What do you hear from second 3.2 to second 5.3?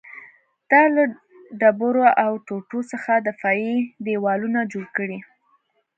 دفاعي دېوالونه جوړ کړي